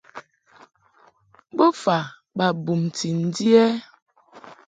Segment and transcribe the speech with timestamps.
[1.57, 1.97] Bofa
[2.37, 3.67] ba bumti ndi ɛ?